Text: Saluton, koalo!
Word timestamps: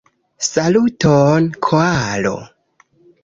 Saluton, 0.49 1.43
koalo! 1.67 2.35